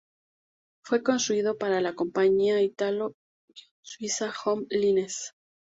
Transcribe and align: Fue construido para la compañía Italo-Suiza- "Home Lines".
Fue 0.83 1.03
construido 1.03 1.59
para 1.59 1.79
la 1.79 1.93
compañía 1.93 2.59
Italo-Suiza- 2.59 4.33
"Home 4.45 4.65
Lines". 4.71 5.35